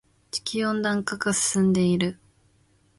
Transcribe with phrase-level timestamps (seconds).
[0.31, 2.17] 地球温暖化が進んでいる。